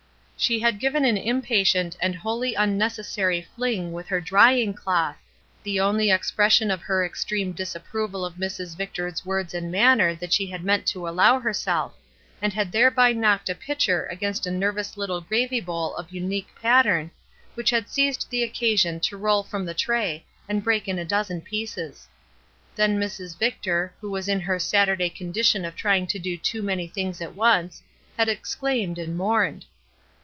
[0.37, 5.17] She had given an impatient and wholly unneces sary fling with her drying cloth—
[5.63, 8.75] the only MODELS 113 expression of her extreme disapproval of Mrs.
[8.75, 11.93] Victor's words and manner that she meant to aUow herself—
[12.41, 17.11] and had thereby knocked a pitcher against a nervous Uttle gravy bowl of unique pattern,
[17.53, 21.41] which had seized the occasion to roll from the tray and break in a dozen
[21.41, 22.07] pieces.
[22.75, 23.37] Then Mrs.
[23.37, 27.35] Victor, who was in her Saturday condition of trying to do too many things at
[27.35, 27.83] once,
[28.17, 29.65] had exclaimed and mourned.